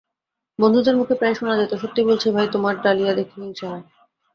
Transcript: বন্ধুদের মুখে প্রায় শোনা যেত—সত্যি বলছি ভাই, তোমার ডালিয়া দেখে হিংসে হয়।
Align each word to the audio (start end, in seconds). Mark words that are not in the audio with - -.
বন্ধুদের 0.59 0.95
মুখে 0.99 1.15
প্রায় 1.15 1.35
শোনা 1.35 1.53
যেত—সত্যি 1.59 2.01
বলছি 2.09 2.27
ভাই, 2.35 2.47
তোমার 2.53 2.73
ডালিয়া 2.83 3.13
দেখে 3.15 3.35
হিংসে 3.37 3.65
হয়। 3.71 3.83